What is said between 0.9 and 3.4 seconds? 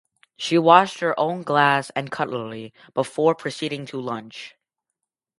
her own glass and cutlery before